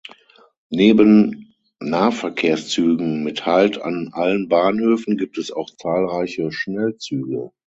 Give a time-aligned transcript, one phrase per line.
[0.71, 7.51] Neben Nahverkehrszügen mit Halt an allen Bahnhöfen gibt es auch zahlreiche Schnellzüge.